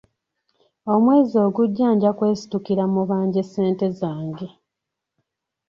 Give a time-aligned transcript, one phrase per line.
[0.93, 4.47] Omwezi ogujja nja kwesitukira mubanje ssente zange.